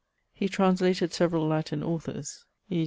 [0.33, 2.79] He translated severall Latin authors, e.